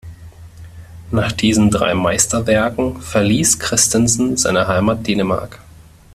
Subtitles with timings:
[1.11, 5.59] Nach diesen drei Meisterwerken verließ Christensen seine Heimat Dänemark.